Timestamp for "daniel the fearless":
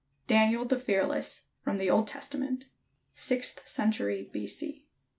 0.25-1.49